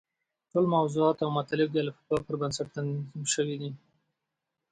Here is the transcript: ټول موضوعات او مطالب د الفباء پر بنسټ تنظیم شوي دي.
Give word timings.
ټول 0.51 0.65
موضوعات 0.75 1.17
او 1.23 1.29
مطالب 1.37 1.67
د 1.71 1.77
الفباء 1.83 2.19
پر 2.25 2.35
بنسټ 2.41 2.67
تنظیم 2.75 3.23
شوي 3.33 3.55
دي. 3.61 3.71